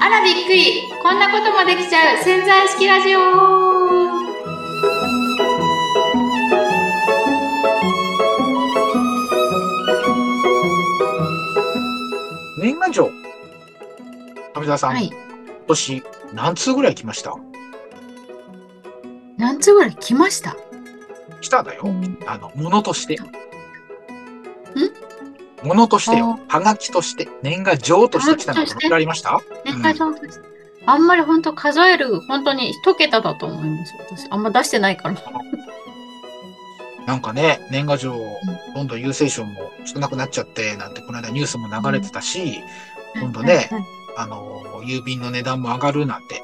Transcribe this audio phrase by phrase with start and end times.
[0.00, 0.82] あらびっくり。
[1.02, 2.22] こんなこともできちゃう。
[2.22, 3.18] 潜在式ラジオ。
[12.60, 13.10] 年賀状。
[14.52, 15.06] 富澤さん、はい。
[15.06, 15.16] 今
[15.68, 16.02] 年
[16.34, 17.34] 何通ぐらい来ました？
[19.38, 20.56] 何通ぐらい来ました？
[21.40, 21.84] 来ただよ。
[21.84, 22.18] うん。
[22.26, 23.16] あの、ものとして。
[25.68, 26.40] ものとしてよ。
[26.48, 27.28] はがきとして。
[27.42, 29.40] 年賀状として来たのがありました？
[29.64, 30.42] 年賀状です
[30.86, 34.26] あんまり本当数える本当に一桁だと思います私。
[34.30, 35.16] あんま出してないから。
[37.06, 38.14] なんかね、年賀状、
[38.74, 42.60] どんどん郵政省も少なくなっちゃって、なんてこの間ニュースも流れてたし、
[43.20, 43.84] 今度ねはいはい。
[44.18, 46.42] あの、郵便の値段も上がるなんて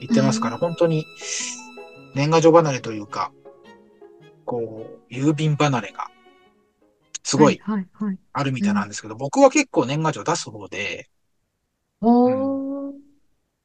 [0.00, 1.06] 言ってますから、本当に
[2.14, 3.32] 年賀状離れというか、
[4.44, 6.08] こう、郵便離れが
[7.24, 7.60] すごい
[8.32, 11.08] あるみたいなんですけど、僕は結構年賀状出す方で、
[12.02, 13.12] おー。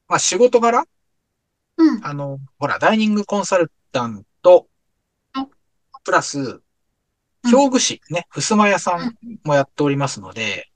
[0.07, 0.83] まあ仕事柄、
[1.77, 2.01] うん。
[2.01, 4.67] あの、ほら、ダイニングコンサルタント。
[5.33, 5.47] あ、
[6.03, 6.61] プラス、
[7.51, 10.69] 表具師ね、襖屋さんもやっておりますので、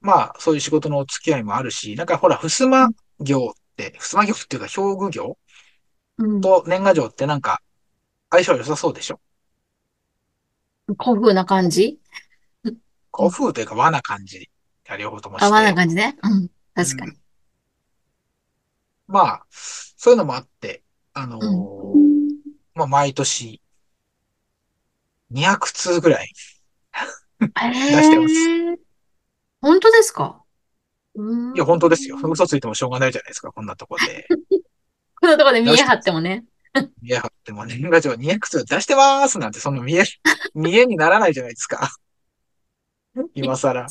[0.00, 2.88] まあ、そういう仕事のお付き合いもあるし、なんかほら、襖
[3.20, 5.38] 業って、襖業っていうか表具業
[6.18, 6.40] うん。
[6.40, 7.62] と年賀状ってなんか、
[8.30, 9.20] 相性良さそうでしょ？
[10.86, 11.98] 古風な感じ？
[13.14, 14.50] 古風というか和な感じ
[14.88, 15.46] が両方ともして。
[15.46, 17.12] あわな感じねうん確かに
[19.06, 22.38] まあ、そういうのもあって、あのーうん
[22.74, 23.60] まあ、毎年、
[25.30, 26.32] 200通ぐらい。
[27.40, 28.76] えしてますー
[29.60, 30.42] 本当ですか？
[31.14, 32.16] うんいや、本当ですよ。
[32.22, 34.26] 嘘ついてもしょうがないじゃないですか、こんなとこで。
[35.20, 36.44] こんなところで見え張ってもね。
[37.02, 40.04] 見え張っても年賀状200通出してまーすなんて、その見え、
[40.54, 41.90] 見えにならないじゃないですか。
[43.34, 43.86] 今更。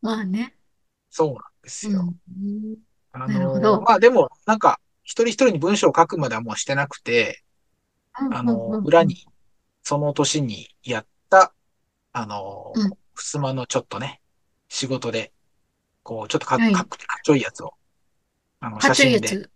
[0.00, 0.56] まあね。
[1.10, 2.14] そうなんですよ。
[2.28, 2.76] うん
[3.14, 7.42] あなるほどのー、まあでも、なんか、一人一人に文章を書くまではもうしてなくて、
[8.14, 9.26] あのー、裏に、
[9.82, 11.52] その年にやった、
[12.14, 12.72] あの
[13.14, 14.22] ふすまのちょっとね、
[14.68, 15.32] 仕事で、
[16.02, 17.74] こう、ちょっとかはいかっかっちょいいやつを、
[18.60, 19.50] あの、写真で、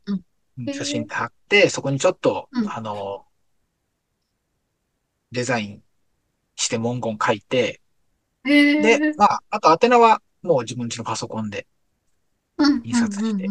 [0.73, 2.71] 写真で貼って、そこにちょっと、うん。
[2.71, 3.27] あの、
[5.33, 5.83] デザイン
[6.57, 7.81] して文言書いて、
[8.45, 11.67] へで、ーまあ、あと宛名はもう自分家のパソコンで、
[12.59, 12.83] うん。
[12.85, 13.49] 印刷して。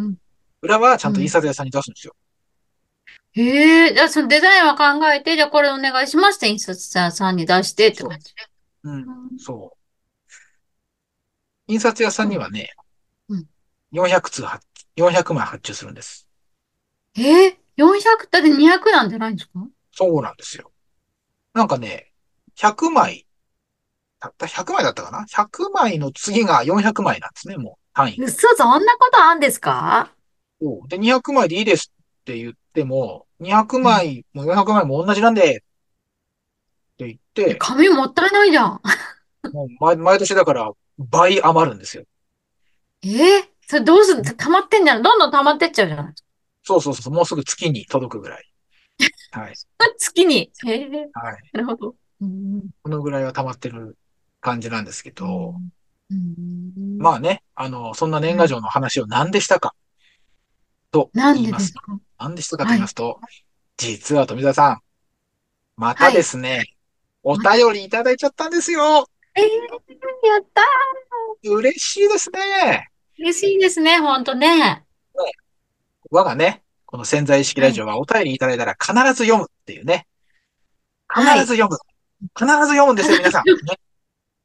[0.62, 2.16] 裏はちゃんと印刷屋さんに出すんですよ。
[3.34, 8.34] へえ、じゃあそのデザインは考えて、じゃあこれお願いしますって印刷屋さんに出してって感じ。
[8.84, 8.90] う。
[8.90, 8.98] ん、う
[9.36, 9.40] ん。
[9.40, 9.76] そ
[11.68, 11.72] う。
[11.72, 12.70] 印刷屋さんにはね、
[13.30, 13.46] うん。
[13.92, 16.25] 400通発、400枚発注するんです。
[17.18, 19.68] えー、400だって200なんじゃないんですか？
[19.92, 20.72] そうなんですよ。
[21.54, 22.12] なんかね、
[22.56, 23.26] 100枚、
[24.20, 28.22] たった100枚だったかな ?100 枚の次が400枚なんですね、もう単位。
[28.22, 30.12] 嘘、そんなことあんですか？
[30.62, 35.60] そうで、200枚でいいですって言っても、200枚も400枚も同じなんで、っ
[36.98, 38.82] て言って、紙もったいないじゃん。
[39.52, 42.04] もう毎毎年だから倍余るんですよ。
[43.04, 45.04] えー、それどうする溜まってんじゃん。
[45.04, 46.14] どんどん溜まってっちゃうじゃない
[46.66, 48.44] そうそうそう、もうすぐ月に届くぐらい。
[49.32, 49.54] はい。
[49.98, 50.52] 月に？
[50.66, 51.50] へえ、はい。
[51.54, 51.96] なるほど。
[52.22, 53.98] うんこのぐらいは溜まってる
[54.42, 55.56] 感じなんですけど、
[56.10, 59.74] うんまあね、あの、そんな年賀状の話を何でしたか？
[60.92, 63.20] と言いますすか何でしたかと言いますと、
[63.78, 64.80] 実は富澤さん、
[65.76, 66.64] またですね、
[67.22, 69.08] お便りいただいちゃったんですよ。
[69.36, 72.88] えー、やったー嬉しいですね。
[73.20, 74.85] 嬉しいですね、ほんとね。
[76.16, 80.08] 我がね、この潜在意識ラジオはお便りいただいたら必ず読むっていうね。
[81.14, 81.78] 必はいず読む。
[82.40, 83.44] 必ず読むんですよ、皆さん。
[83.46, 83.54] ね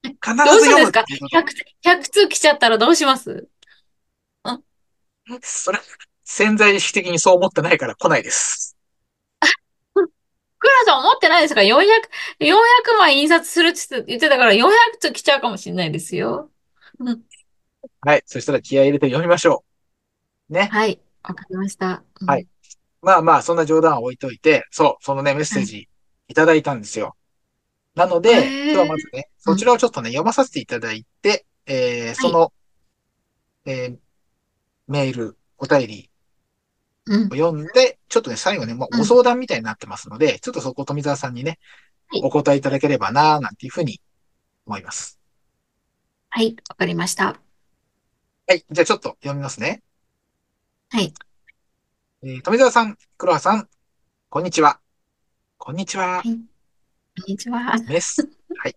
[0.03, 1.37] 必ずどうするんですか読むっていうこと。
[1.39, 3.47] 100, 100通来ちゃったらどうします？
[5.43, 5.79] それ、
[6.25, 8.77] 潜在意識的にそう思ってないから来ないです。
[9.95, 11.87] クラさん思ってないですか ?400、
[12.41, 12.57] 400
[12.99, 16.51] 枚印刷するって言ってたから400通来ちゃうかもしれないですよ。
[16.99, 17.23] うん
[18.01, 18.23] はい。
[18.27, 19.65] そしたら気合い入れて読みましょ
[20.49, 20.53] う。
[20.53, 20.69] ね。
[20.73, 22.03] はい、わかりました。
[22.21, 22.47] うんはい。
[23.03, 25.89] まあまあ、そんな冗談は置いといて、そう、そのね、メッセージ
[26.29, 27.17] いただいたんですよ。
[27.95, 32.53] なので、今日はまずね、そちらをちょっとね、読まさせていただいて、えー、その、
[33.65, 33.99] えー、
[34.87, 36.11] メール、お便り
[37.07, 37.31] うんを。
[37.31, 41.59] 読んで、ちょっとね、最後ね、もううんご相談みたいになってますので、ちょっとそこ富澤さんにね
[42.09, 44.01] はい、お答えいただければな、なんていうふうに
[44.67, 45.19] 思います。
[46.29, 47.41] はい、わかりました。
[48.47, 48.65] はい。
[48.71, 49.83] じゃあちょっと読みますね。
[50.93, 51.15] はい。
[52.25, 53.69] えー、富澤さん、黒羽さん、
[54.29, 54.81] こんにちは。
[55.57, 56.21] こんにちは。
[56.25, 56.41] こん
[57.29, 57.77] にちは。
[57.87, 58.25] メッセ、
[58.59, 58.75] はい。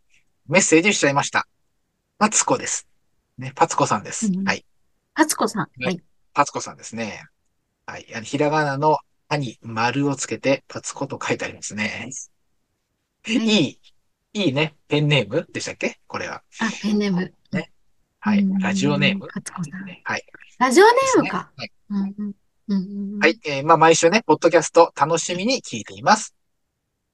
[0.48, 1.48] メッセージしちゃいました。
[2.20, 2.88] パツコです。
[3.40, 4.28] ね、パツコさんです。
[4.28, 4.44] うん。
[4.48, 4.64] はい。
[5.16, 5.62] パツコさん。
[5.62, 6.02] はね、い。
[6.36, 7.24] パツコさんですね。
[7.88, 8.06] はい。
[8.14, 12.12] あのひらがなの歯に丸をつけて、パツコと書いてありますね。
[13.26, 13.48] いはい。
[13.48, 13.80] い、
[14.34, 14.76] いいね。
[14.88, 16.00] ペンネームでしたっけ？
[16.06, 16.44] これは。
[16.60, 17.34] あ、ペンネーム。
[18.26, 18.48] はい。
[18.62, 19.20] ラジオネーん。
[19.20, 19.28] ム。
[20.06, 20.24] はい。
[20.58, 20.92] ラジオネ。
[21.18, 21.52] ームか。
[21.58, 21.72] はい。
[21.90, 21.98] うん。
[21.98, 22.36] うん。
[22.70, 23.16] うん。
[23.16, 23.38] うんはい。
[23.46, 26.34] えー、まあ、毎週ね、ポッドキャスト楽しみに聞いています。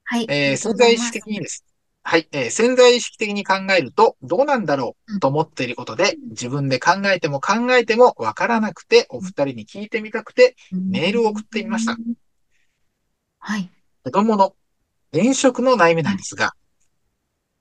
[0.03, 0.27] はい。
[0.29, 1.13] あえ潜在意識。
[1.13, 1.65] 的にです。
[2.03, 2.27] はい。
[2.31, 11.93] えー、潜在意識的に考えると、どうなんだろうと思っていることで、自分で考えても考えてもわからなくて、お二人に聞いてみたくて、うメールを送ってみました。
[11.93, 11.97] ん。
[13.39, 13.67] はい。
[14.03, 14.53] 子供の
[15.11, 16.15] 転職の悩みなはい。
[16.15, 16.53] んですが、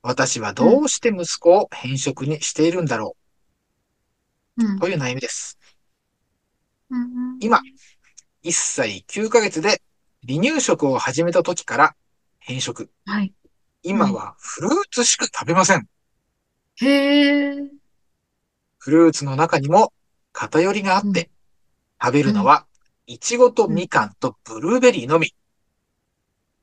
[0.02, 0.54] 私はうん。
[0.54, 3.27] どうして息子を偏職にしているんだろう
[4.58, 4.80] うん。
[4.80, 5.58] という悩みです。
[6.90, 7.38] うん。
[7.40, 7.60] 今、
[8.42, 9.82] 1歳9ヶ月で
[10.28, 11.96] 離乳食を始めた時から
[12.40, 12.90] 偏食。
[13.06, 13.34] はい。
[13.90, 14.00] うん。
[14.00, 15.88] 今はフルーツしか食べません。
[16.76, 17.70] へえ。
[18.78, 19.92] フルーツの中にも
[20.32, 21.12] 偏りがあっうん。
[21.12, 21.30] て、
[22.02, 22.30] 食べうん。
[22.30, 22.66] るのは
[23.06, 23.76] イチゴとうん。
[23.76, 25.34] みかんとブルーベリーのみ。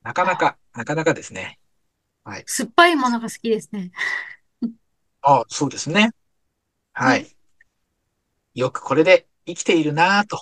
[0.03, 1.59] なかなか、なかなかですね。
[2.23, 2.47] はい。
[2.47, 3.91] 酸っぱいものが好きですね。
[5.21, 6.11] ああ、そうですね。
[6.93, 7.17] はね。
[7.17, 7.34] い。
[8.55, 10.41] よくこれで生きているなぁと、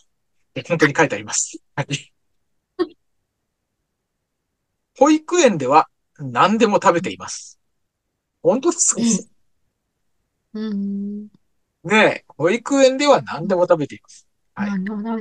[0.68, 1.58] 本当に書いてあります。
[1.76, 2.14] はい。
[4.98, 5.90] 保育園では
[6.20, 7.60] 何でも食べています。
[8.44, 9.28] 本当ですかええ。
[10.54, 11.28] うん。
[11.84, 13.68] ねえ、保育園では何でもうん。
[13.68, 14.28] 食べています。
[14.54, 14.72] はい。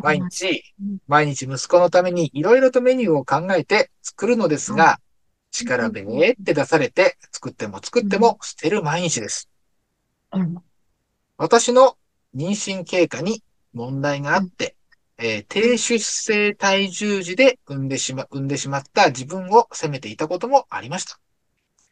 [0.03, 0.99] 毎日、うん。
[1.09, 4.79] 毎日息子のためにいろいろとメニューを考えて作るのですうん。
[4.79, 4.97] が、うん。
[5.51, 6.19] 力べうん。
[6.19, 8.23] ーって出されて作っても作ってうん。
[8.23, 9.49] も捨てる毎日です。
[10.33, 10.57] うん。
[11.39, 11.97] 私の
[12.35, 13.43] 妊娠経過に
[13.73, 14.47] 問題があうん。
[14.47, 14.77] って、
[15.19, 15.79] えー低うん。
[15.79, 21.19] 出生体重児で産んでしま、産んでしまった自分を責めていたこともありました。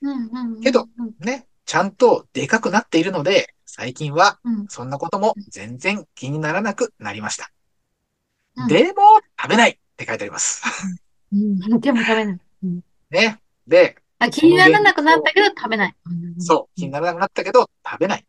[0.02, 0.26] うん。
[0.26, 0.62] うん。
[0.62, 1.14] けど、うん。
[1.18, 4.68] ね、ちゃんとでかくなっているので、最近はうん。
[4.68, 7.50] そんなことも全然気にならなくなりました。
[8.56, 8.66] うん。
[8.68, 9.02] でも、
[9.40, 10.62] 食べないって書いてあります。
[11.32, 11.80] うん。
[11.80, 12.38] でも食べない。
[12.64, 12.80] うん。
[13.10, 13.40] ね。
[13.66, 15.96] で、あ、気にならなくなったけど食べない。
[16.06, 16.34] うん。
[16.40, 16.84] そう、うん。
[16.84, 18.26] 気にならなくなったけど食べない。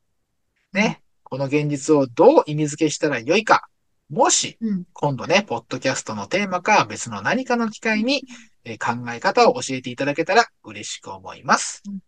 [0.74, 0.82] うん。
[0.82, 1.04] ね。
[1.32, 3.70] この現実をどう意味付けしたらよいか。
[4.10, 4.84] もし、うん。
[4.92, 8.24] 今度ね、ポッドキャストのテーマか別の何かの機会に、
[8.66, 11.82] えー考え方を教えていただけたら嬉しく思います。
[11.86, 12.00] うん。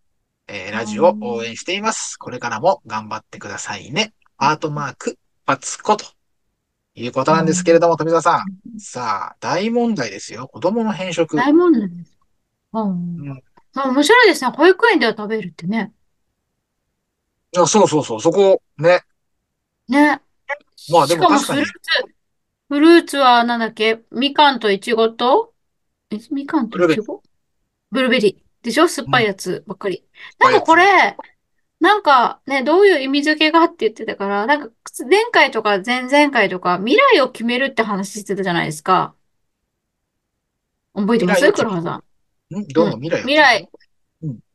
[0.48, 1.46] えーラジオを応うん。
[1.46, 2.18] 援しています。
[2.18, 4.12] これからも頑張ってくださいね。
[4.40, 4.48] うん。
[4.48, 6.04] アートマーク、パツコと
[6.94, 7.80] いうことなんですけれうん。
[7.80, 8.80] ども、富澤さん。
[8.80, 10.48] さあ、大問題ですよ。
[10.48, 11.36] 子供の偏食。
[11.36, 12.18] 大問題です。
[12.72, 12.90] うん。
[13.16, 13.42] うん。
[13.74, 14.50] あ、面白いですね。
[14.50, 15.94] 保育園では食べるってね。
[17.54, 19.02] いや、そうそうそう、そこ、ね。
[19.88, 20.20] ね。
[20.90, 21.70] まあでしかもフルーツ、
[22.68, 24.00] フルーツはなんだっけ？
[24.10, 25.52] みかんといちごと、
[26.10, 27.22] え、みかんとブルーベリいちご
[27.90, 28.64] ブルーベリー。
[28.64, 28.88] でしょ？
[28.88, 29.08] 酸っー。
[29.08, 29.12] うん。
[29.12, 30.04] ぱいやつばっかり。
[30.38, 30.74] なんかこ。
[30.74, 31.16] れ、
[31.80, 34.70] なんかね、どういう意味付けがあって言ってたから、なんか
[35.08, 39.14] 前回とか前々回とか未来を決めるって話してたじゃないですか。
[40.94, 42.02] 覚えてま未来を決す黒羽さ。
[42.50, 42.58] んん。
[42.58, 42.68] うん。
[42.68, 43.36] どうも未来を決める。
[43.36, 43.68] 未来、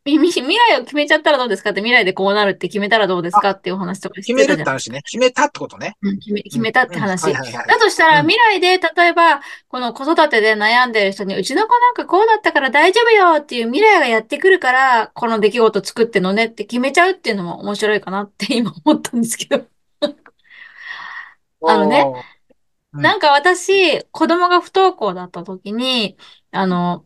[0.05, 5.01] 未来を決めちゃったらどうですかって、未来でこうなるって決めたらどうですあ、かっていうお話とかし決めるって話ね。
[5.03, 5.97] 決めたってことね。
[6.01, 7.33] うん、決め、うん、決めたって話。
[7.33, 7.39] だ
[7.79, 8.27] としたら、うん。
[8.27, 19.65] 未来で、例えば、この子育てで悩んでる人に、うちの子なんかこうだったから大丈夫よっていう未来がやってくるから、この出来事作ってんのねって決めちゃうっていうのも面白いかなって今思ったんですけど。
[21.67, 22.05] あのね、
[22.93, 23.01] うん。
[23.01, 26.17] なんか私、子供が不登校だった時に、
[26.51, 27.05] あの、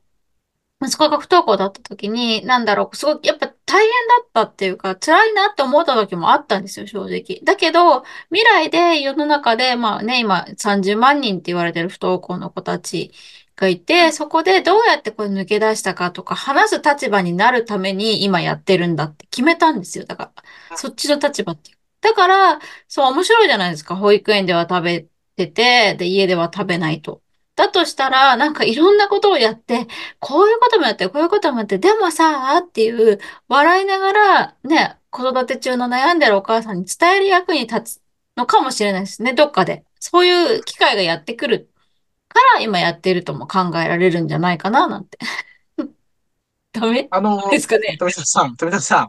[0.83, 7.39] 息子が不登校だった時に、なんだろう、すごい、やっぱ大変だったっていうか、辛いなって思った時もあったんですよ、正直。
[7.43, 13.11] だけど、未来で世の中で、まあね、今30万人って言われてる不登校の子たち
[13.55, 20.05] がいて、そこでどうやってこれ抜け出したかとか、話す立場になるために今やってるんだって決めたんですよ。
[20.05, 20.33] だか
[20.69, 21.77] ら、そっちの立場っていう。
[22.01, 23.95] だから、そう面白いじゃないですか。
[23.95, 27.22] 保育園では食べてて、で、家では食べないと。
[27.55, 29.87] だとしたら、なんかいろんなことをやって、
[30.19, 38.01] こういうこともやって、こういうこともやって、でもさ、っていう、笑いながら、ね、子育て中の悩んでるお母さんに伝える役に立つ
[38.35, 39.85] のかもしれないですね、どっかで。
[39.99, 41.69] そういう機会がやってくる
[42.29, 45.17] から今やってるとも考えられるんじゃないかな、なんて。
[46.73, 47.07] ダメ？
[47.11, 47.95] あの、ですかね。
[47.97, 49.07] 富田さん、富田さん、は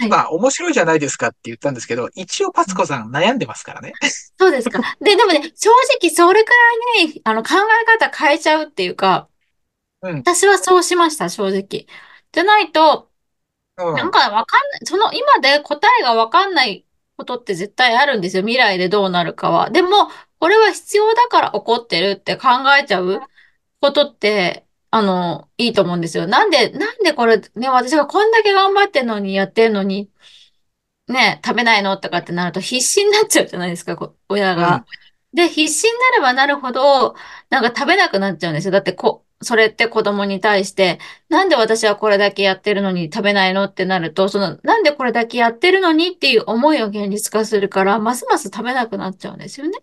[0.00, 0.06] い。
[0.06, 3.92] 今、面白いじゃないですかって言ったんですけど、一応パツコさん悩んでますからね。
[4.40, 4.80] そうですか。
[5.00, 5.70] で、でもね、正
[6.00, 6.50] 直それく
[6.96, 9.28] らいね、あの考え方変えちゃうっていうか、
[10.02, 11.86] うん、私はそうしました、正直。
[12.32, 13.10] じゃないと、
[13.76, 13.94] うん。
[13.94, 18.42] なんかわかんない、その今で答えがわかんないことって絶対あるんですよ。
[18.42, 19.70] 未来でどうなるかは。
[19.70, 22.48] でも、これは必要だから起こってるって考
[22.80, 23.20] えちゃう
[23.80, 26.28] ことってあの、いいと思うんですよ。
[26.28, 30.08] なんで、なんでこれ、ね、私がこんだけ頑張ってんのに、やってんのに、
[31.08, 34.58] ね、食べないのとかってなると必死になっちゃうじゃないですか、こ親うん。
[34.60, 34.86] が。
[35.32, 37.16] で、必死になればなるほど、
[37.50, 38.70] なんか食べなくなっちゃうんですよ。
[38.70, 49.76] だってこ、それって子供に対して、なんで私はこれだけやってるのに食べないのってなると、その、なんでこれだけやってるのにっていう思いを現実化するから、ますます食べなくなっちゃうんですよね。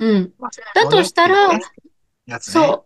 [0.00, 0.32] うん。
[0.40, 1.48] まあ、だとしたら。
[2.40, 2.85] そ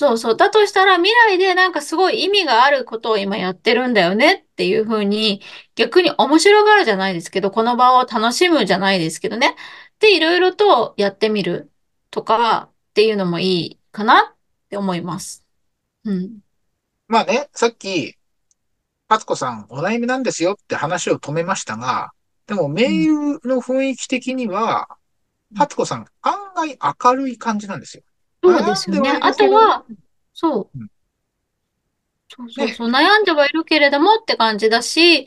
[0.00, 0.36] そうそう。
[0.36, 5.42] だとしたら未来でなんかすごい意味があることを今やってるんだよねっていうふうに
[5.74, 9.56] 逆に面白がるじゃないですけど、この場を楽しむじゃないですけどね。
[9.98, 11.70] で、いろいろとやってみる
[12.10, 14.36] とかっていうのもいいかなっ
[14.70, 15.44] て思います。
[16.06, 16.38] うん。
[17.06, 18.16] まあね、さっき、
[19.06, 22.12] パツコさんお悩みなんですよって話を止めましたが、
[22.46, 22.94] でも、名うん。
[22.94, 23.14] 優
[23.44, 24.88] の雰囲気的には、
[25.54, 28.02] パツコさん案外明るい感じなんですよ。
[28.42, 29.18] そうですよね。
[29.20, 29.84] あとは、
[30.32, 30.78] そう。
[30.78, 30.90] うん
[32.32, 32.88] そうそうね、そう。
[32.88, 35.26] 悩んではいるけれどもって感じだし、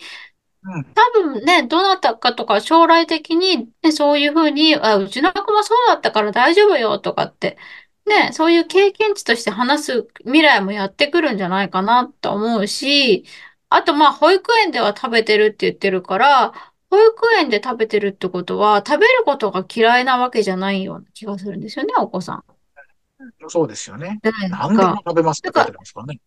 [0.63, 7.57] うん、多分ね、どなたかとか将来的に、ね、そういうふうに、あ、うちの子もそうだったから大丈夫よとかって、
[8.05, 13.25] ね、そういう経験値として話す未来もやってくるんじゃないかなと思うし、
[13.69, 16.53] あとまあ保育園では食べてるって言ってるから、
[16.89, 22.43] 保育園で食べてるってことは食べることが嫌いなわけじゃないような気がするんですよね、お子さん。
[23.47, 24.19] そうですよね。
[24.49, 25.01] 何でもか。
[25.07, 26.19] 食べますって書いてますからね。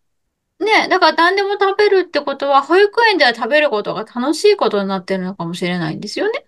[0.59, 6.45] ら、ね、だから何でも食べるってことは、保育園では食べることが楽しいことになってるのかもしれないんですよね。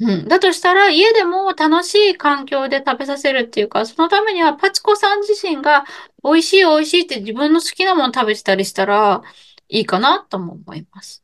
[0.00, 0.28] うん。
[0.28, 5.84] だとしたら、家でも楽しい環境で食べさせるっていうか、そのためには、パチコさん自身が
[6.24, 9.22] 美味しい美味しいって自分の好きなもの食べてたりしたら
[9.68, 11.22] いいかなとも思います。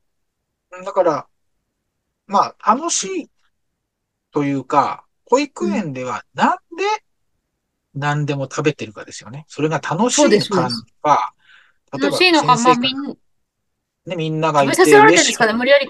[0.71, 1.27] だから、
[2.27, 3.31] まあ、楽しい
[4.31, 5.75] というか、保育うん。
[5.75, 6.85] 園ではなんで
[7.95, 9.45] 何でも食べてるかですよね。
[9.49, 10.69] それが楽しいのか。
[11.03, 11.35] か、
[11.93, 13.17] 例え楽しばいのか、まあ、みん、
[14.07, 15.17] ね、みんながい食べさせられて。
[15.17, 15.89] るんですかね無理やり、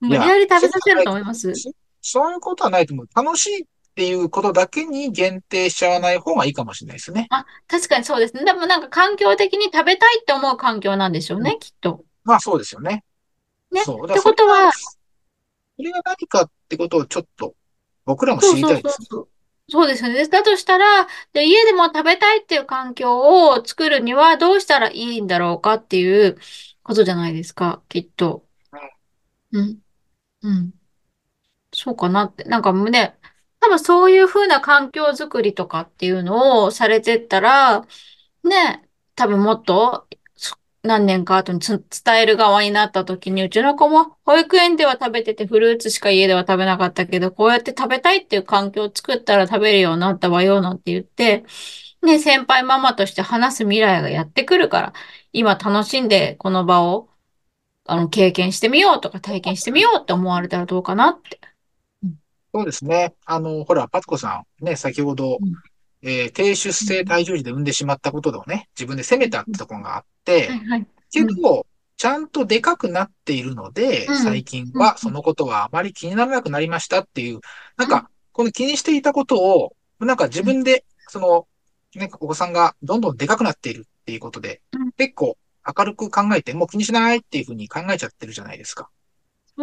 [0.00, 1.50] 無理やり食べさせると思思います。
[1.50, 1.54] う。
[2.02, 3.08] そういうことはないと思う。
[3.14, 7.28] 楽しいっていうことだけに限定しちゃわない方がいいかもしれないですね。
[7.30, 8.44] あ、確かにそうですね。
[8.44, 11.44] でもなんか環境的に食べたいって思う環境なんでしょううん。
[11.44, 12.04] ね、きっと。
[12.24, 13.04] まあそうですよね。
[13.70, 13.82] ね。
[13.82, 14.96] ってことは、そ
[15.78, 17.54] れが何かってことをちょっと
[18.06, 19.06] 僕らも知りたいですね。
[19.10, 19.28] そうそう。
[19.68, 20.26] そうですよね。
[20.28, 26.38] だとしたら、で、家でも食べたいっていう環境を作るにはどうしたらいいんだろうかっていう
[26.84, 28.46] ことじゃないですか、きっと。
[29.50, 29.78] うん。
[30.42, 30.72] うん。
[31.72, 32.44] そうかなって。
[32.44, 33.18] なんかね、
[33.60, 37.80] 多分そういうふうな環境づくりとかっていうのをされてったら、
[38.44, 40.15] ね、多分もっとそ
[40.86, 51.44] 何年か後につ伝える側になった時に、うちの子も保育園では食べててフルーツしか家では食べなかったけど、こうやって食べたいっていう環境を作ったら食べるようになったわよ、なんて言って、
[52.02, 54.92] ね、先輩ママとして話す未来がやってくるから、
[55.32, 57.08] 今楽しんでこの場を
[57.84, 61.40] あの経験してみようとか体験してみようって思われたらどうかなって。
[62.02, 62.16] うん
[62.54, 63.14] そうですね。
[63.26, 65.52] あの、ほら、パツコさん、ね、先ほど、うん
[66.06, 70.80] えー低出生うん体重児で産んでしまったことをね、自分で責めたっうんてところがあって、はいはい。
[70.80, 70.88] うん。
[71.12, 74.16] けど、ちゃんとでかくなっているので、うん。
[74.16, 74.82] 最近うん。
[74.84, 77.40] はそのことはあまり気にならなくなりましたっていう、
[77.76, 78.00] なんうん。
[78.00, 80.54] か、この気にしていたことを、なんか自うん。
[80.54, 81.48] 分で、その、
[81.94, 85.36] ね、お子さんがどんどんでかくなっているっていうことで、うん結構
[85.76, 88.90] 明るく考えて、もう気にしないっていうふうに考えちゃってるじゃないですか。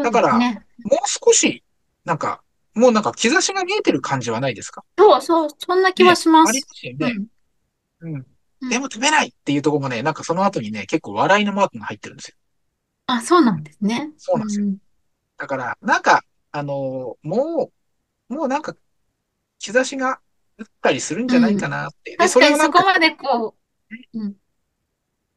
[0.01, 0.47] だから。
[0.83, 1.63] もう少し、
[2.05, 2.42] なんか、
[2.75, 4.83] もうなんか兆しが見えてる感じはないですか？
[4.97, 6.67] そうそう、そんな気はね、しまあります。
[6.73, 7.13] すよね。
[8.01, 8.09] うん。
[8.13, 8.25] うん。
[8.61, 8.69] うん。
[8.69, 12.35] でも食べないっていうところもね、なんかその後にね、結構笑いのマークが入ってるんですよ。
[13.07, 14.11] あ、そうなんですね。
[14.17, 14.65] そうなんですよ。
[14.65, 14.77] うん。
[15.37, 17.71] だから、なんか、あのーも
[18.29, 18.75] う、もうなんか、
[19.59, 20.21] 兆しが
[20.57, 21.71] 打ったりするんじゃないかうん。
[21.71, 22.11] なって。
[22.11, 23.55] で、確かにそこまでこ
[24.13, 24.35] う、うん。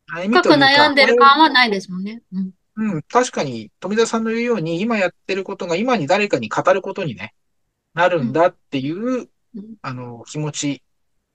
[0.07, 2.23] 深く悩んでる感はないですもんね。
[2.33, 2.51] うん。
[2.77, 7.35] うん、確かに、富田さんの言うように、今やってることが今に誰かに語ることにね、
[7.95, 8.27] なるうん。
[8.29, 9.77] んだっていう、うん。
[9.81, 10.83] あの、気持ち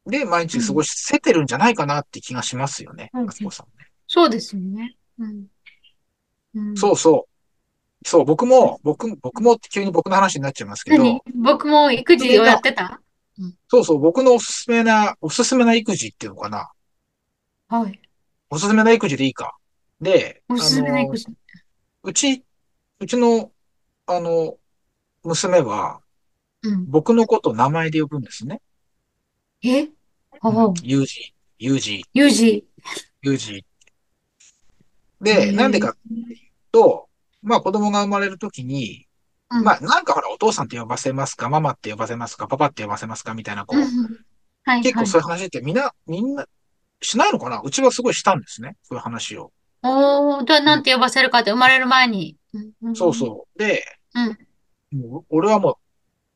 [0.06, 0.86] で毎日過ごうん。
[0.86, 3.88] せてるんじゃないかなって気がしますよね、うんあつこさんね。
[4.08, 4.96] そうですよね。
[5.20, 5.46] うん。
[6.56, 6.78] うん。
[6.78, 7.28] そうそ
[8.04, 8.08] う。
[8.08, 11.18] そう、僕も、僕、僕もって急に僕の話になっちゃいますけ何？
[11.18, 13.00] ど、僕も育児をやってた？
[13.40, 13.54] うん。
[13.68, 16.72] そうそう、僕のおすすめな、おすすめな育児っていうのかな。
[17.68, 18.00] はい。
[18.50, 19.56] おすすめな育児でいいか？
[20.02, 21.28] で、あの、育児。
[22.04, 22.44] うち、
[23.00, 23.52] うちの、
[24.08, 24.58] あの、
[25.24, 26.02] 娘は、
[26.64, 26.90] うん。
[26.90, 28.62] 僕のことを名前で呼ぶんですね。
[29.64, 29.82] え？
[29.84, 29.92] うん。
[30.40, 30.74] ほう。
[30.82, 32.66] ユージ、ユージ、ユージ。
[33.22, 33.66] ユージ。
[35.26, 36.16] えで、なんでかー、
[36.72, 37.08] と、
[37.44, 39.08] まあ子供が生まれるときに、
[39.52, 39.64] うん。
[39.64, 43.68] まあなんかほらお父さんって呼ばせますか、ママって呼ばせますか、パパって呼ばせますかみたいなうん。
[43.68, 43.86] こう、うん。
[43.86, 43.96] はい
[44.66, 44.82] はい。
[44.82, 46.48] 結構そういう話ってみんな、みんな
[47.02, 47.62] しないのかな？
[47.64, 48.78] うちはすごいしたんですね。
[48.84, 49.52] そういう話を。
[49.84, 52.38] おー、じゃあうん、なんて呼ばせるかって生まれる前に。
[52.54, 53.60] うん、うん、そうそう。
[53.60, 53.84] で、
[54.14, 54.38] うん、
[54.92, 55.76] もう俺はもう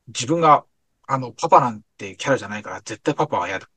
[0.08, 0.64] 自分が、
[1.06, 3.74] あの、パパなんてキャラじゃないから、絶対パパは嫌だって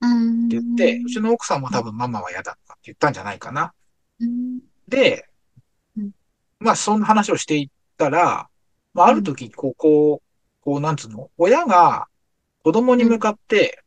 [0.00, 0.06] う
[0.48, 3.72] 言って、うちん、の奥さんもうん、多分ママは嫌だって言ったんじゃないかな。
[4.20, 5.28] うん、で、
[5.96, 6.10] うん、
[6.60, 8.48] まあそんな話をしていったら、
[8.94, 11.30] まああうん、る時、こう、こう、こう、なんつうの？
[11.38, 12.06] 親が
[12.62, 13.82] 子供に向かって、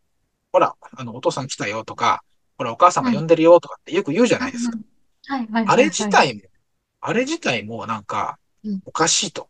[0.51, 2.24] ほら、あの、お父さん来たよとか、
[2.57, 4.77] ほら、お母さんうん、が呼んでるよとかってよく言うじゃないですか。
[5.27, 5.85] はいはいあれ。
[5.85, 6.41] 自体も、
[7.01, 9.50] あれ自体もなんか、うん、おかしいと。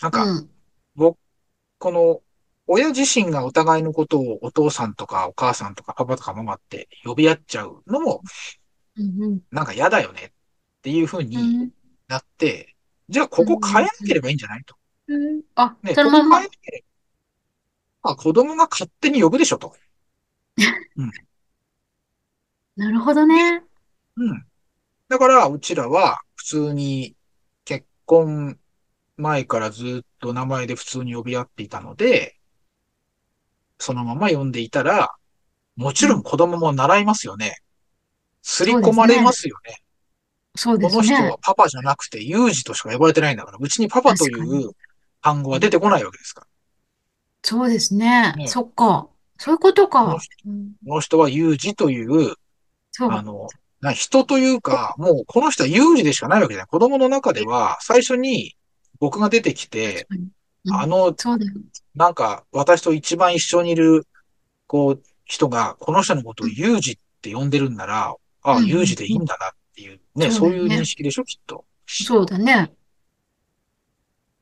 [0.00, 0.50] なんうか、ん、
[0.96, 1.18] 僕、
[1.78, 2.22] この、
[2.66, 8.22] 親自身がお互いのことをお父さんとかお母さんとかパパとかママって呼び合っちゃうのも、
[8.96, 10.32] うん、なんか嫌だよねっ
[10.82, 11.70] ていう風にうん、
[12.08, 12.76] なって、
[13.08, 14.76] じゃあここ変えうん、なければいいんじゃないと。
[15.08, 16.10] うん、あ、ね、ここ。
[16.10, 16.84] 変えなけれ
[18.02, 19.74] ば、まあ、子供が勝手に呼ぶでしょと。
[20.96, 21.10] うん。
[22.76, 23.64] なるほどで、ね。
[24.16, 24.46] うん。
[25.08, 27.16] だから、うちらは普通に
[27.64, 28.60] 結婚
[29.18, 32.36] 前からずっと名前で普通に呼び合っていたので、
[33.78, 35.10] そのまま呼んでいたら、
[35.76, 37.56] もちうん、ろん子供も習いますよね。
[38.42, 39.32] 刷り込まれますね。
[39.32, 39.82] すよね。
[40.56, 41.38] そうでこの人はすね。
[41.42, 44.26] パパじゃなくて、ユージとしか呼ばれてないんだから、うちにパパと。
[44.28, 44.72] いう
[45.22, 46.46] 単語うん、は出てこないわけですか
[47.42, 48.34] そうですね。
[48.36, 48.36] ら。
[48.36, 48.46] ね。
[48.46, 49.08] そっか。
[49.38, 50.04] そういうことか。
[50.84, 52.34] この人、はユージという。
[53.00, 53.48] あの、
[53.80, 56.68] な人というか、もうこの人はユージでしかないわけじゃない。
[56.68, 58.56] 子供の中でえ、は、最初に
[58.98, 60.06] 僕が出てきて、
[60.72, 61.14] あの。
[61.94, 64.06] なんか、私と一番一緒にいる、
[64.66, 69.06] こう、人が、この人のことをうん、ユージって呼んでるんなら、ああ、うん、ユージうん、うん。
[69.06, 70.84] でいいんだなっていう、ね、そうそういう認。
[70.84, 71.64] 識でしょ、きっと。
[71.86, 72.72] そうだね。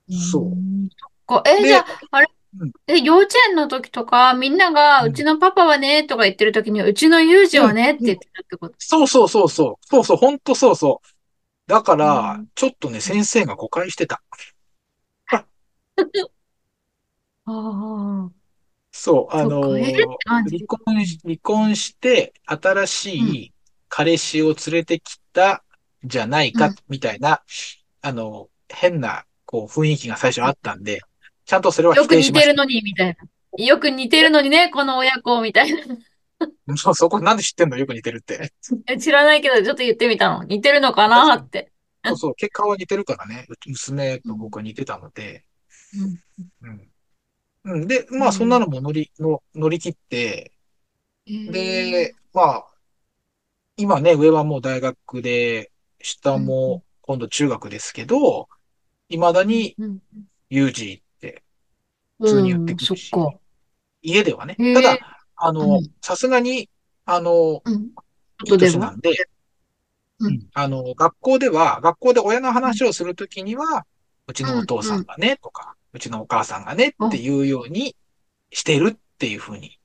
[0.09, 1.43] そう。
[1.45, 2.29] で、じゃあ、あれ、
[2.61, 8.07] うん、え、幼稚園の時とか、みんなが、うちのパパはね、とか言ってる時に、うちの幼児うん、はね、ってうん。
[8.07, 8.77] 言ってたってこと。
[8.79, 9.87] そうそうそうそう。
[9.87, 11.09] そうそう、ほんとそうそう。
[11.69, 12.49] だから、うん。
[12.57, 14.23] ちょっとね、うん先生が誤解してた。
[15.31, 15.45] あ
[17.47, 17.51] あ
[18.31, 18.45] あ、
[18.93, 20.17] そう、あのー。
[20.51, 22.87] 離婚し、離婚して、新
[23.19, 23.55] うん、しい
[23.89, 25.65] 彼氏を連れてきた
[26.05, 26.79] じゃないか、うん。
[26.89, 27.43] みたいな、
[28.03, 31.01] あの、変な、こう、雰囲気が最初あったんで、
[31.47, 32.17] ちゃんとそれは否よく。
[32.17, 33.17] 似てるのに、みたい
[33.57, 33.65] な。
[33.65, 35.97] よく似てるのにね、この親子、みたいな。
[36.77, 38.53] そう、そこなんで知ってんのよく似てるって。
[38.87, 40.45] え知らないけど、ちょっと言ってみたの。
[40.45, 41.73] 似てるのかなって。
[42.07, 43.47] そうそう、結果は似てるからね。
[43.67, 45.45] 娘うん、と僕は似てたので。
[45.93, 46.19] うん、
[46.63, 46.93] うん。
[47.65, 47.87] うん。
[47.89, 48.61] で、まあ、そんなうん。
[48.61, 50.53] のも乗り、の乗り切って、
[51.27, 52.75] えー、で、まあ、
[53.77, 58.49] 今ね、上はもう大学で、下も今度中学ですけど、
[59.11, 60.01] 未だうん、にうん。
[60.51, 61.04] ユージ
[62.23, 63.39] 普通に言ってうん、くるし、そっか。
[64.03, 64.61] 家ではね。
[64.73, 65.01] ただ、
[65.37, 66.71] あの、うん、さすがに、
[67.07, 67.91] あの、うん。
[68.45, 69.11] いい年なんで、
[70.19, 73.87] うん、うん、あの、学校では、学校で親のうん、話をするときには、
[74.27, 75.05] うちのおうん、父さうん。
[75.05, 77.97] んがね、とか、うちのお母さんがねってあ、いうように
[78.53, 79.79] してるっていうふうに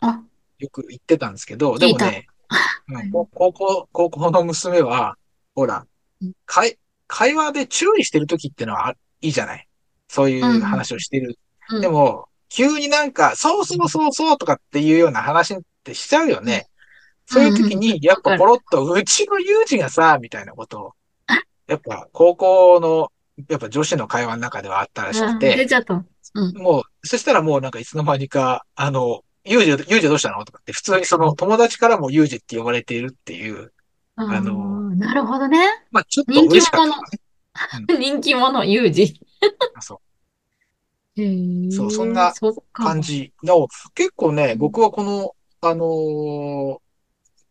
[0.00, 0.22] あ、
[0.58, 1.86] よく言ってたんですけど、で。
[1.86, 2.26] もね、
[2.88, 5.18] うん、高校、高校の娘は、
[5.54, 5.86] ほら、
[6.20, 9.65] うん、会、会話で注意してるときってのはいいじゃない。
[10.08, 11.38] そういううん、話をしてる。
[11.70, 16.68] うん、でも、急になんか、そうそうそうそうとかっていうような話ってしちゃうようん、ね。
[17.26, 17.54] そういう。
[17.56, 18.22] 時に、やっ。
[18.22, 20.92] ぱポロッと、うちの友人がさ、みたいなことを、
[21.66, 23.10] やっぱ高校の、
[23.48, 25.94] やっぱ女子の会話の中ではあったらしくうん、出て、ちゃった。
[26.34, 26.56] うん。
[26.56, 33.72] もう、そしたらもうなんかいつの間にか、あの、ユージ、ユージどうしたのとかって、普通にその友達からもユージって呼ばれているっていう、
[34.16, 35.58] あの、なるほどね。
[35.90, 37.02] まあちょっと人気嬉しかったか者。
[37.02, 37.86] らね。
[37.88, 38.00] うん。
[38.00, 39.20] 人気者、ユージ。
[39.80, 40.00] そう。
[41.68, 42.32] そう、そんな。
[42.72, 43.32] 感じ。
[43.42, 46.80] なお、結構ね、うん、僕はこの、あのー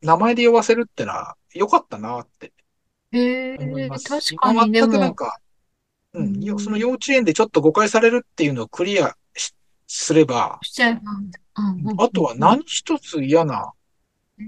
[0.02, 2.54] 名前で呼ばせるってのは良かったなって
[3.12, 5.39] へいま確かに、全くなんか、
[6.13, 9.54] ううん、よそのん、幼稚園でちょっと誤解されるっていうのをクリアし
[9.88, 10.63] すれば。
[11.58, 12.24] うあと。
[12.24, 13.74] は何一つ嫌な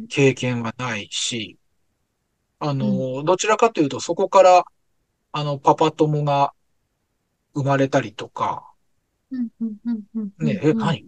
[0.10, 1.58] 経験はないし、
[2.60, 4.64] あうん、の、どちらかというとそこから、
[5.34, 6.54] あの、パパ友が
[7.58, 8.72] 生まれたりとか、
[9.32, 10.58] うん、うん、うん、うん、うね、ん。
[10.58, 10.78] え、うん。
[10.78, 11.06] 何フ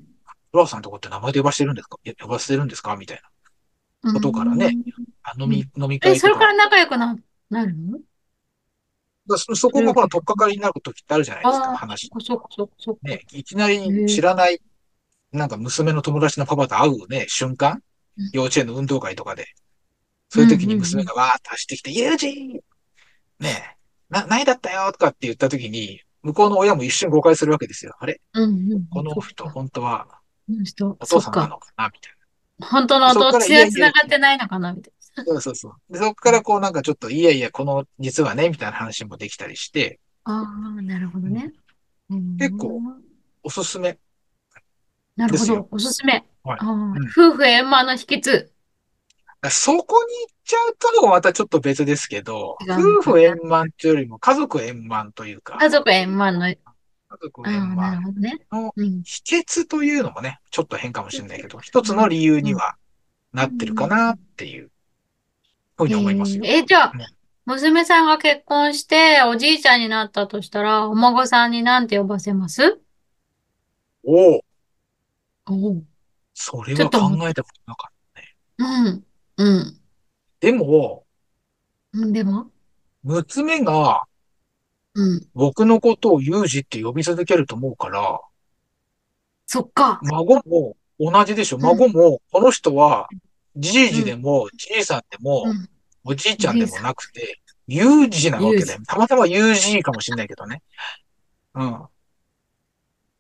[0.54, 1.98] ラワーさんとこって名前で呼ばしてるんですか？
[2.20, 2.96] 呼ばせてるんですか？
[2.96, 3.22] みたい
[4.04, 4.12] な。
[4.12, 4.84] うことからね、ん
[5.24, 5.84] あ飲み、うん。
[5.84, 7.16] 飲みえ、会とか、それから仲良くな、
[7.50, 8.00] なるの？
[9.28, 12.08] だそそこがほら、それをきっ取っかかりになる時ってあるじゃないですか、話。
[12.08, 13.00] っかそっかそっかそっか。
[13.04, 14.60] ね、いきなり知らない、
[15.32, 17.84] なんか娘の友達のパパと会うね、瞬間？
[18.18, 18.30] うん。
[18.34, 19.46] 幼稚園の運動会とかで。
[20.30, 22.36] そういううん、時に娘うん、がわーっと走ってきて、ユージ
[23.40, 23.78] ねえ、
[24.10, 27.96] な、何だったよとかって言った時に、向こうの親も一瞬誤解するわけですよ。
[28.00, 28.20] あれ？
[28.34, 29.48] うん、うん、うんこの人。
[29.50, 30.08] 本当は、
[31.00, 31.22] お父。
[31.22, 31.90] さんなのかな？
[31.90, 32.14] みたい
[32.62, 33.14] 本当な。
[33.14, 34.74] の弟、そこから、い血はやいや、繋がってないのかな？
[34.74, 34.94] みたい
[35.26, 35.94] そうそうそう。
[35.94, 40.34] で、そこからこうなんかちょっと、いやいや、この、実はね、みたいな話もできたりして、な。
[40.34, 41.54] ああ、なるほどうんね。
[42.10, 43.02] う結構ん、
[43.44, 43.98] おすすめ。
[45.16, 45.68] なるほど。
[45.72, 46.26] おすすめ。
[46.44, 46.60] はい。
[46.62, 46.92] うん。
[47.08, 48.50] 夫婦円満の秘訣。
[49.50, 50.10] そこに
[50.50, 53.02] ちゃうとまたちょっと別ですけど、夫。
[53.04, 56.58] 婦円満というよりも家族円満というか、家族円満の、あ家
[57.22, 58.04] 族円満。
[58.52, 59.04] のうん。
[59.04, 62.44] 秘訣というのもね、ちょっと変かもしれないけど、一つの理由うん。
[62.44, 62.76] には
[63.34, 64.20] うなってるかなっん。
[64.38, 64.72] ていう
[65.78, 66.44] ふうえに思いますよ。
[66.44, 67.00] ー、え、じゃあ、うん、
[67.46, 72.82] 娘さんが結婚しておじいちゃんになったとしたら、お孫さんに何て呼ばせます？
[74.04, 74.42] おお、
[75.48, 75.84] おお、
[76.34, 77.34] それは考え。
[77.34, 78.36] たことなかったね。
[78.58, 79.06] うん。
[79.38, 79.79] うん。
[80.40, 81.06] でも、
[81.94, 82.48] うんでも？
[83.04, 84.04] 娘が
[84.94, 85.28] うん。
[85.34, 88.20] 僕のことをユージって呼び続けると思うから、
[89.46, 90.00] そっか。
[90.04, 91.58] 孫も同じでしょ。
[91.58, 91.64] うん。
[91.64, 93.08] 孫も、この人は、
[93.56, 93.94] じいうん。
[93.94, 95.70] じでも、じいさんでも、うん。
[96.04, 96.80] おじいちゃんでも。
[96.82, 98.64] なくて、ユージなわユージ。
[98.66, 98.82] けだよ。
[98.88, 100.62] たまたまユージかもしれないけどね。
[101.56, 101.82] うん。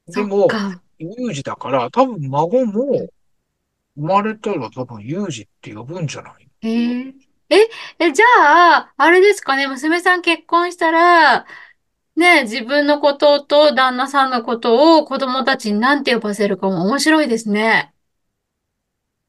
[0.08, 0.82] でそっも、か。
[0.97, 3.10] ユージだから、多分孫も
[3.95, 6.48] 生まれたら多分ユージって呼ぶんじゃない？
[6.62, 7.13] えー、
[7.50, 7.56] え、
[8.00, 8.26] え、じゃ
[8.78, 11.45] あ、あれですかね、娘さん結婚したら、
[12.15, 17.93] ね、自分のことと旦那さんのことを子供たちに何て呼ばせるかも面白いですね。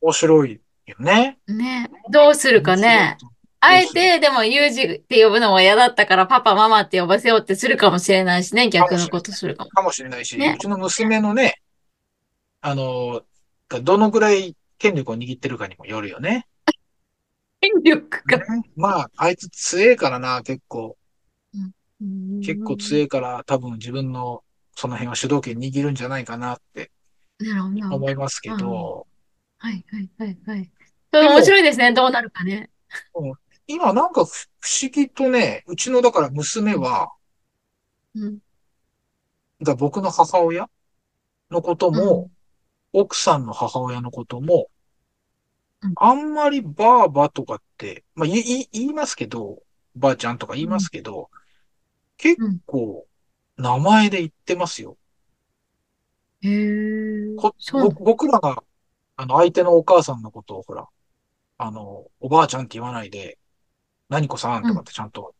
[0.01, 1.39] 面白いよね。
[1.47, 3.17] ね、どうする面かね。
[3.19, 3.41] 白いと。
[3.69, 9.23] どうするあえて、でも、ユージって呼ぶのも嫌だったから、パパ、ママって呼ばせようってするかもしれないしね、逆のしれない。
[9.23, 9.71] とするかも。
[9.71, 10.55] かもしれないし、ね。
[10.57, 11.61] うちの娘のね、
[12.63, 13.23] あの、
[13.69, 16.47] がどのぐらい権力を握ってるかにもよるよね。
[17.61, 18.39] 権力ね。
[18.39, 18.45] が。
[18.77, 20.97] まあ、あいつ強えからな、結構。
[22.01, 22.41] うん。
[22.41, 24.43] 結構強えから多分自分の
[24.75, 26.91] その辺は主導権握るんじゃないかなって
[27.39, 27.97] なるほど。
[27.97, 29.07] 思いますけど、
[29.59, 30.71] はい、はい、はい、はい。
[31.13, 32.71] 面白いですね、どうなるかね。
[33.15, 33.35] うん
[33.67, 37.13] 今なんか不不思議とね、うちのだから娘うん、は、
[38.15, 38.39] うん、
[39.63, 40.69] だ僕の母親
[41.51, 42.31] のことも、
[42.95, 44.67] うん、奥さんの母親のことも、うん、
[45.97, 49.63] あんまりばあばとかって、まあ言い、言いますけど、
[49.97, 50.85] ばあちゃんとか言いまうん。
[50.85, 51.31] すけど、
[52.19, 53.07] 結うん構
[53.57, 54.99] 名前で言ってますよ。
[56.43, 57.51] へえ。
[58.05, 58.63] 僕らが、
[59.17, 60.89] あの、相手のお母さんのことを、ほら、
[61.59, 63.39] あの、おばあちゃんって言わないで、
[64.11, 64.85] 何子さんとかっうん。
[64.85, 65.35] てちゃんと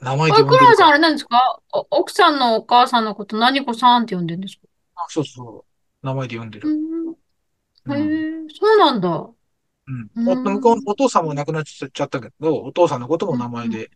[0.00, 0.86] 名前であ、呼んでるから。
[0.86, 1.60] クラさんあれなんですか？
[1.72, 4.62] お奥さんのお母さんのこと何子さんって呼んでるんですか？
[4.96, 5.66] あそうそ
[6.02, 6.06] う。
[6.06, 6.68] 名前で呼んでる。
[6.68, 6.97] うん。
[7.88, 8.12] うん。
[8.12, 9.08] へえ、そうなんだ。
[9.18, 9.34] う
[9.86, 10.10] うん。
[10.20, 10.84] ーお、向こうのん。
[10.86, 13.36] お父さんも亡くなっちゃったけど、お父さんのことも。
[13.36, 13.90] 名前で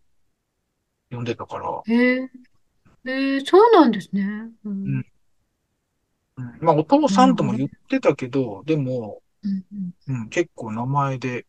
[1.11, 1.83] 呼んでたから。
[1.87, 2.31] へえ、
[3.07, 4.25] へえ、そうなんですね。
[4.65, 4.99] ううん。
[4.99, 5.07] ん。
[6.37, 7.55] うん、まあ、お父さんとも。
[7.55, 9.65] 言ってたけど、でも、うん、
[10.09, 11.47] うん、結構名前で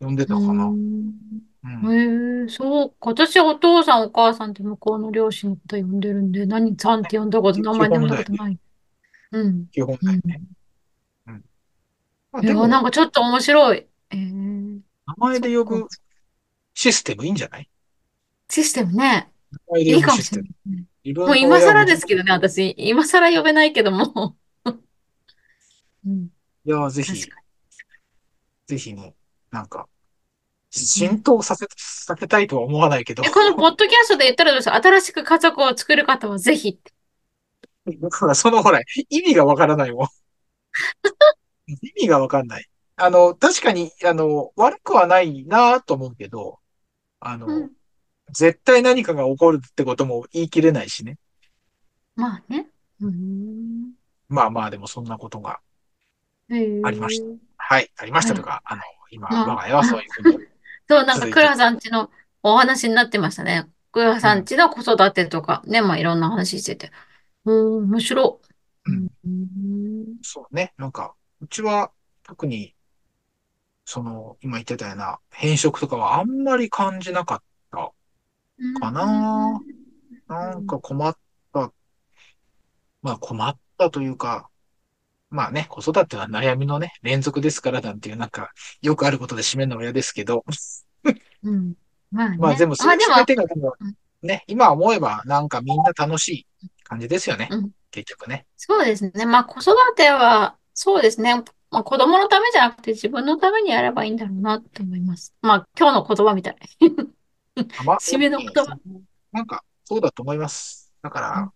[0.00, 0.66] 呼んでうたかな。
[0.66, 1.42] ん。
[1.64, 1.88] うん。
[1.88, 2.42] ん。
[2.42, 2.96] へえ、そうか。
[3.10, 8.58] 私はお父さんお母さんって向こうの両親のこと呼んでるんで、何さんって呼んだこと、名前で呼ん本だことない。
[9.32, 9.66] うん。
[9.72, 10.06] 基本うん。
[10.06, 10.42] だよね。
[12.32, 12.40] うん。
[12.40, 13.86] まあ、いや、なんでも、かちょっと面白い。
[14.10, 15.40] えー、名前。
[15.40, 15.86] で呼ぶ
[16.74, 17.68] システムいいんじゃない？
[18.50, 19.30] システムね。
[19.50, 20.44] 名前でいい呼ぶシステム。
[20.44, 20.86] かもしれないですね。
[21.04, 22.74] 自分のもう今更ですけどね、私。
[22.78, 24.36] 今更呼べないけども。
[26.06, 26.28] うん。
[26.64, 27.26] いや、ぜひ、
[28.66, 29.14] ぜひね、
[29.50, 29.88] なんか。
[30.70, 34.70] 浸透させ、させたいとは思わないけど、え、このポッドキャストで言ったらどうです？
[34.70, 36.92] か新しく家族を作る方はぜひって。
[38.20, 40.08] ほら、そのほら、意味がわからないもん。
[41.82, 42.66] 意味がわかんない。
[42.96, 46.60] あの、確かに、あの、悪くはないなと思うけど、
[47.20, 47.74] あの、うん。
[48.32, 51.18] 絶対何かが起こるってことも言い切れないしね。
[52.16, 52.70] まあね。
[53.00, 53.94] うーん。
[54.30, 55.60] まあまあ、でもそんなことが
[56.50, 57.26] へありました。
[57.34, 57.38] え。
[57.58, 58.36] はい、ありましたはい。
[58.36, 60.40] とか、あの、今、我まが家はそうあ、いうふうに
[60.88, 62.10] そう、なんか、続いて、クラさんちの
[62.42, 63.70] お話になってましたね。
[63.92, 66.92] クラうん、さんちの子育てとか、ね、まあ、いろんな話してて。
[67.44, 68.54] うん、面白い。
[68.86, 69.08] ううん、ん。
[69.24, 70.74] うんそうね。
[70.76, 71.92] なんか、うちは
[72.24, 72.74] 特に、
[73.84, 77.92] その、今言ってたような変色とかはあんまり感じなかった
[78.80, 79.60] かな。
[80.26, 81.16] なんか困っ
[81.52, 81.72] た、
[83.02, 84.50] まあ困ったというか、
[85.30, 88.50] まあね、子育ては悩みのね、連続ですからなんていう、なんか、
[88.82, 90.44] よくあることで締めるのは嫌ですけど、
[91.42, 91.74] うん。
[92.10, 92.36] まあまあね。
[92.38, 93.74] まあでも、すべてがでも
[94.22, 96.46] ね、今思えばなんかみんな楽しい
[96.82, 97.48] 感じですよね。
[97.50, 97.70] うん。
[97.90, 98.46] 結局ね。
[98.56, 99.26] そうですね。
[99.26, 101.34] まあ子育ては、そうですね。
[101.72, 105.34] まあ子供のためじゃなくて自分のためにやればいいんだろうなって思います。
[105.42, 106.56] まあ今日の言葉みたい。
[107.58, 108.78] 締めの言葉。
[109.32, 110.92] なんか、そうだと思います。
[111.02, 111.52] だから、うん。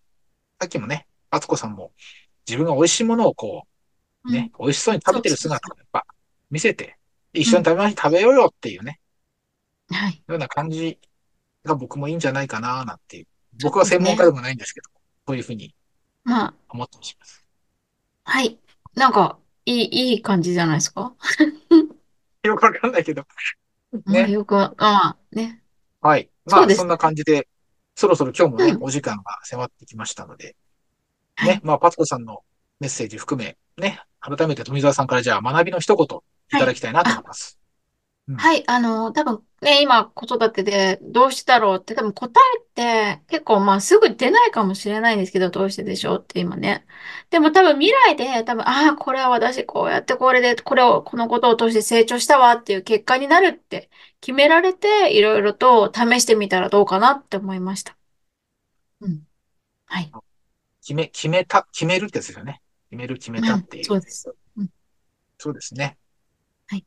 [0.58, 1.92] さっきもね、敦子さんも、
[2.48, 3.62] 自分が美味しいものをこ
[4.24, 6.04] う、うんね、美味しそうに食べてる姿をやっぱ
[6.50, 6.98] 見せて、
[7.32, 8.98] 一緒に食べ食べようよっていうね、
[9.88, 10.20] はい。
[10.26, 10.98] ような感じ
[11.62, 13.26] が僕もいいんじゃないかな、なんていう。
[13.62, 14.90] 僕は専門家でもないんですけど、
[15.28, 15.72] そういうふうに
[16.24, 17.44] まあ、思ってします。
[18.24, 18.58] はい。
[18.94, 21.14] なんか、いい、いい感じじゃないですか？
[22.44, 23.24] よくわかんないけど。
[24.05, 24.31] ま あ、ね。
[24.31, 25.62] よくわ、まあ、ね。
[26.00, 26.31] はい。
[26.48, 27.48] そうですまあそんな感じで、
[27.94, 30.57] そろそろ今日もね、うんお時間が迫ってきましたので、
[31.37, 32.42] はいね、まあパツコさんの
[32.81, 37.59] メッセージ含め、ね、改めて富澤さんからじゃあ学びの一言いただきたいなと思います。
[38.35, 42.66] はい、あの、多分ね、今子育てでどうしてだろうって多分答えっ
[43.18, 46.85] て結構まあすぐ出ないかもしれないんですけど、どうしてでしょうって今ね。
[47.30, 57.96] でも多分未来で多分、ああ、これは私こうやってこれで、これを、このことを通して成長したわっていう結果になるって決められて、いろいろと試してみたらどうかなって思いました。
[59.00, 59.22] うん。
[59.87, 60.12] はい。
[60.80, 62.61] 決め、決めた、決めるってやつですよね。
[62.90, 63.85] 決める、決めたっていう。
[63.85, 64.35] そうです。
[64.56, 64.68] うん
[65.38, 65.98] そうですね。
[66.68, 66.87] はい。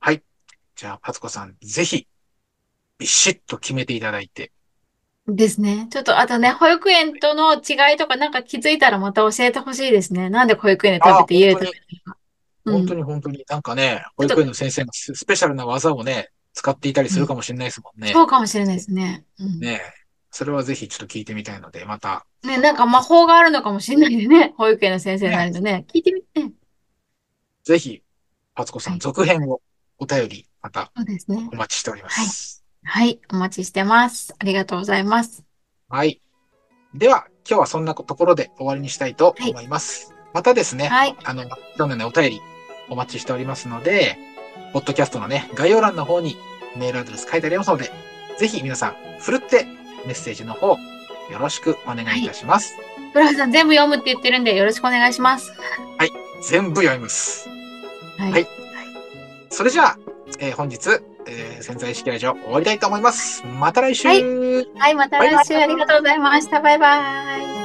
[0.00, 0.22] はい。
[0.80, 2.06] じゃあ、パツコさん、ぜひ、
[2.96, 4.50] ビシッと決めていただいて。
[5.26, 5.88] ですね。
[5.90, 10.30] ちょっとあとね、保育園との違いとかなんか気づいたらまた教えてほしいですね。
[10.30, 11.72] なんで保育園で食べて家で食
[12.04, 12.16] か。
[12.64, 18.12] うん本当に本当になんかね、保育園の先生がススペシャルな技をね、使っていたりするかもしれないですもんね。
[18.12, 19.26] そうかもしれないですね。
[19.38, 19.60] うん。
[19.60, 19.82] ね
[20.30, 24.54] それはぜひちょっと聞いてみたいので、また、ね、なんか魔法があるのかもしれないでね。
[24.56, 25.84] 保育園の先生なりのね。
[25.92, 26.50] 聞いてみて。
[27.64, 28.02] ぜひ、
[28.54, 29.60] パツコさん、はい続編を
[30.00, 31.56] お便り、またそうですねお。
[31.56, 32.64] 待ちしております。
[32.82, 33.20] はい。
[33.30, 34.34] お待ちしてます。
[34.38, 35.44] ありがとうございます。
[35.90, 36.22] はい。
[36.94, 40.14] では、今日はそんなところで終わりにしたいと思います。
[40.32, 41.14] またですね、はい。
[41.22, 42.40] あの、今日のね、お便り
[42.88, 44.16] お待ちしておりますので、
[44.72, 46.36] ポッドキャストのね、概要欄の方に
[46.76, 47.90] メールアドレス書いてありますので、
[48.38, 49.66] ぜひ皆さん、ふるって
[50.06, 50.78] メッセージの方、よ
[51.38, 52.74] ろしくお願いいたします。
[53.12, 55.52] ブラフさん全部読むって言ってるんでよろしくお願いします。
[56.42, 57.48] 全部読みます。
[58.18, 58.32] はい。
[58.32, 58.59] はい
[59.50, 59.98] それじゃあ、
[60.38, 60.88] えー本日、
[61.26, 63.44] えー潜在意識ラジオ終わりたいと思います。
[63.46, 66.60] また来週、はいはい、また来週ありがとうございました。
[66.60, 67.59] バイバイ。